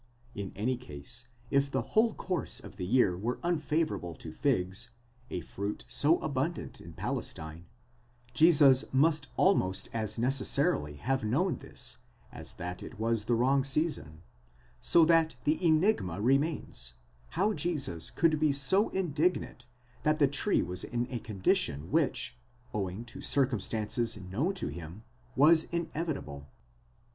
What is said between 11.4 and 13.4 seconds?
this as that it was the